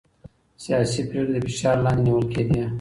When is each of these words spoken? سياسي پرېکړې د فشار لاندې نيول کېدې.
سياسي 0.63 1.01
پرېکړې 1.09 1.31
د 1.33 1.37
فشار 1.45 1.75
لاندې 1.85 2.01
نيول 2.07 2.25
کېدې. 2.33 2.61